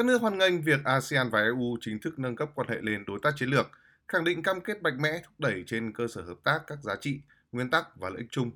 [0.00, 3.04] Các nước hoan nghênh việc ASEAN và EU chính thức nâng cấp quan hệ lên
[3.06, 3.70] đối tác chiến lược,
[4.08, 6.96] khẳng định cam kết mạnh mẽ thúc đẩy trên cơ sở hợp tác các giá
[6.96, 7.20] trị,
[7.52, 8.50] nguyên tắc và lợi ích chung,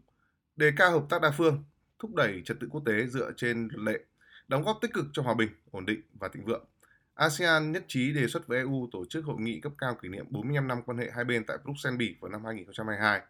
[0.57, 1.65] đề cao hợp tác đa phương,
[1.99, 4.05] thúc đẩy trật tự quốc tế dựa trên luật lệ,
[4.49, 6.65] đóng góp tích cực cho hòa bình, ổn định và thịnh vượng.
[7.15, 10.27] ASEAN nhất trí đề xuất với EU tổ chức hội nghị cấp cao kỷ niệm
[10.31, 13.21] 45 năm quan hệ hai bên tại Bruxelles, Bỉ vào năm 2022.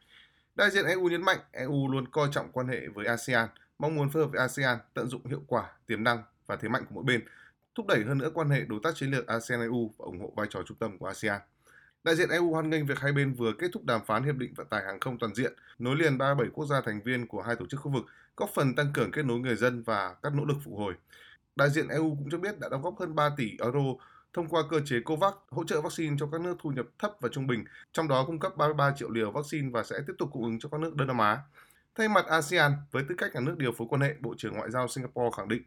[0.55, 4.11] Đại diện EU nhấn mạnh EU luôn coi trọng quan hệ với ASEAN, mong muốn
[4.11, 7.05] phối hợp với ASEAN tận dụng hiệu quả, tiềm năng và thế mạnh của mỗi
[7.05, 7.21] bên,
[7.75, 10.47] thúc đẩy hơn nữa quan hệ đối tác chiến lược ASEAN-EU và ủng hộ vai
[10.51, 11.41] trò trung tâm của ASEAN.
[12.05, 14.55] Đại diện EU hoan nghênh việc hai bên vừa kết thúc đàm phán hiệp định
[14.55, 17.57] vận tải hàng không toàn diện, nối liền 37 quốc gia thành viên của hai
[17.57, 18.05] tổ chức khu vực,
[18.37, 20.95] góp phần tăng cường kết nối người dân và các nỗ lực phục hồi.
[21.57, 23.81] Đại diện EU cũng cho biết đã đóng góp hơn 3 tỷ euro
[24.33, 27.29] thông qua cơ chế COVAX hỗ trợ vaccine cho các nước thu nhập thấp và
[27.33, 30.45] trung bình, trong đó cung cấp 33 triệu liều vaccine và sẽ tiếp tục cung
[30.45, 31.39] ứng cho các nước Đông Nam Á.
[31.95, 34.71] Thay mặt ASEAN, với tư cách là nước điều phối quan hệ, Bộ trưởng Ngoại
[34.71, 35.63] giao Singapore khẳng định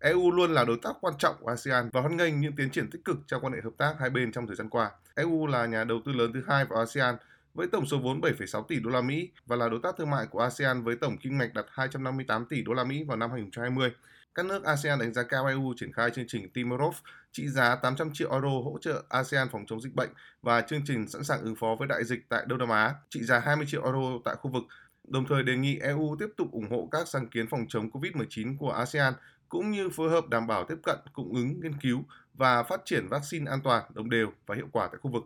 [0.00, 2.90] EU luôn là đối tác quan trọng của ASEAN và hoan nghênh những tiến triển
[2.90, 4.90] tích cực trong quan hệ hợp tác hai bên trong thời gian qua.
[5.14, 7.16] EU là nhà đầu tư lớn thứ hai vào ASEAN
[7.54, 10.26] với tổng số vốn 7,6 tỷ đô la Mỹ và là đối tác thương mại
[10.26, 13.90] của ASEAN với tổng kim ngạch đạt 258 tỷ đô la Mỹ vào năm 2020.
[14.34, 16.96] Các nước ASEAN đánh giá cao EU triển khai chương trình Timorov
[17.32, 20.10] trị giá 800 triệu euro hỗ trợ ASEAN phòng chống dịch bệnh
[20.42, 23.24] và chương trình sẵn sàng ứng phó với đại dịch tại Đông Nam Á trị
[23.24, 24.62] giá 20 triệu euro tại khu vực
[25.08, 28.56] đồng thời đề nghị EU tiếp tục ủng hộ các sáng kiến phòng chống COVID-19
[28.58, 29.12] của ASEAN
[29.48, 33.08] cũng như phối hợp đảm bảo tiếp cận, cung ứng, nghiên cứu và phát triển
[33.08, 35.24] vaccine an toàn, đồng đều và hiệu quả tại khu vực.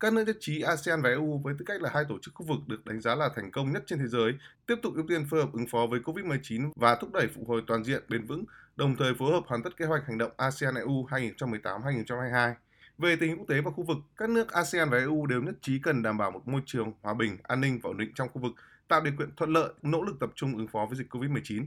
[0.00, 2.46] Các nước nhất trí ASEAN và EU với tư cách là hai tổ chức khu
[2.46, 4.32] vực được đánh giá là thành công nhất trên thế giới,
[4.66, 7.62] tiếp tục ưu tiên phối hợp ứng phó với COVID-19 và thúc đẩy phục hồi
[7.66, 8.44] toàn diện bền vững,
[8.76, 12.54] đồng thời phối hợp hoàn tất kế hoạch hành động ASEAN-EU 2018-2022.
[12.98, 15.54] Về tình hình quốc tế và khu vực, các nước ASEAN và EU đều nhất
[15.60, 18.28] trí cần đảm bảo một môi trường hòa bình, an ninh và ổn định trong
[18.28, 18.52] khu vực,
[18.88, 21.66] tạo điều kiện thuận lợi, nỗ lực tập trung ứng phó với dịch COVID-19.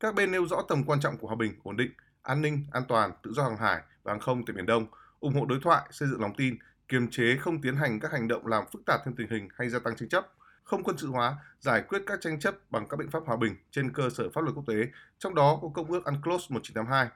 [0.00, 1.90] Các bên nêu rõ tầm quan trọng của hòa bình, ổn định,
[2.22, 4.86] an ninh, an toàn, tự do hàng hải và hàng không tại Biển Đông,
[5.20, 6.56] ủng hộ đối thoại, xây dựng lòng tin,
[6.88, 9.68] kiềm chế không tiến hành các hành động làm phức tạp thêm tình hình hay
[9.68, 10.26] gia tăng tranh chấp,
[10.64, 13.56] không quân sự hóa, giải quyết các tranh chấp bằng các biện pháp hòa bình
[13.70, 14.74] trên cơ sở pháp luật quốc tế,
[15.18, 17.08] trong đó có Công ước UNCLOS 1982.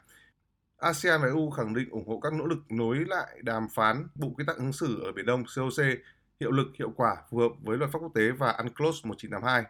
[0.78, 4.28] ASEAN và EU khẳng định ủng hộ các nỗ lực nối lại đàm phán Bộ
[4.36, 5.84] Quy tắc ứng xử ở Biển Đông COC
[6.40, 9.64] hiệu lực, hiệu quả, phù hợp với luật pháp quốc tế và UNCLOS 1982.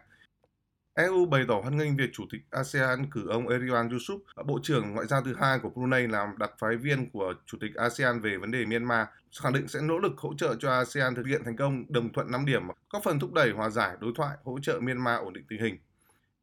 [0.95, 4.59] EU bày tỏ hoan nghênh việc Chủ tịch ASEAN cử ông Erdogan Yusuf, à, Bộ
[4.63, 8.21] trưởng Ngoại giao thứ hai của Brunei làm đặc phái viên của Chủ tịch ASEAN
[8.21, 9.07] về vấn đề Myanmar,
[9.41, 12.31] khẳng định sẽ nỗ lực hỗ trợ cho ASEAN thực hiện thành công đồng thuận
[12.31, 15.45] 5 điểm, góp phần thúc đẩy hòa giải, đối thoại, hỗ trợ Myanmar ổn định
[15.49, 15.77] tình hình.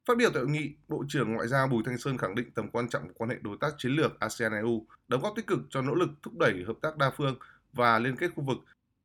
[0.08, 2.70] Phát biểu tại hội nghị, Bộ trưởng Ngoại giao Bùi Thanh Sơn khẳng định tầm
[2.70, 5.82] quan trọng của quan hệ đối tác chiến lược ASEAN-EU, đóng góp tích cực cho
[5.82, 7.36] nỗ lực thúc đẩy hợp tác đa phương
[7.72, 8.58] và liên kết khu vực,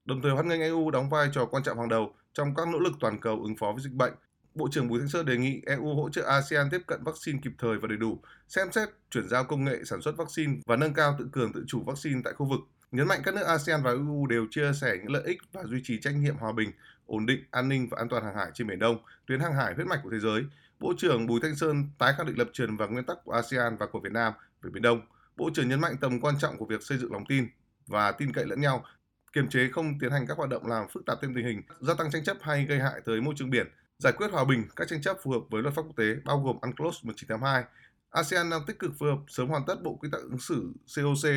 [0.06, 2.80] đồng thời hoan nghênh EU đóng vai trò quan trọng hàng đầu trong các nỗ
[2.80, 4.14] lực toàn cầu ứng phó với dịch bệnh.
[4.58, 7.52] Bộ trưởng Bùi Thanh Sơn đề nghị EU hỗ trợ ASEAN tiếp cận vaccine kịp
[7.58, 10.94] thời và đầy đủ, xem xét chuyển giao công nghệ sản xuất vaccine và nâng
[10.94, 12.60] cao tự cường tự chủ vaccine tại khu vực.
[12.92, 15.82] Nhấn mạnh các nước ASEAN và EU đều chia sẻ những lợi ích và duy
[15.84, 16.72] trì trách nhiệm hòa bình,
[17.06, 18.98] ổn định, an ninh và an toàn hàng hải trên Biển Đông,
[19.28, 20.44] tuyến hàng hải huyết mạch của thế giới.
[20.80, 23.78] Bộ trưởng Bùi Thanh Sơn tái khẳng định lập trường và nguyên tắc của ASEAN
[23.78, 25.02] và của Việt Nam về Biển Đông.
[25.36, 27.48] Bộ trưởng nhấn mạnh tầm quan trọng của việc xây dựng lòng tin
[27.88, 28.86] và tin cậy lẫn nhau
[29.34, 31.94] kiềm chế không tiến hành các hoạt động làm phức tạp thêm tình hình, gia
[31.94, 33.68] tăng tranh chấp hay gây hại tới môi trường biển,
[34.00, 36.40] giải quyết hòa bình các tranh chấp phù hợp với luật pháp quốc tế bao
[36.40, 37.64] gồm UNCLOS 1982.
[38.10, 41.30] ASEAN đang tích cực phối hợp sớm hoàn tất bộ quy tắc ứng xử COC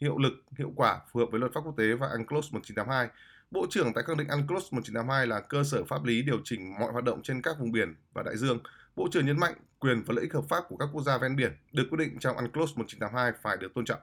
[0.00, 3.08] hiệu lực, hiệu quả phù hợp với luật pháp quốc tế và UNCLOS 1982.
[3.50, 6.92] Bộ trưởng tại khẳng định UNCLOS 1982 là cơ sở pháp lý điều chỉnh mọi
[6.92, 8.58] hoạt động trên các vùng biển và đại dương.
[8.96, 11.36] Bộ trưởng nhấn mạnh quyền và lợi ích hợp pháp của các quốc gia ven
[11.36, 14.00] biển được quy định trong UNCLOS 1982 phải được tôn trọng.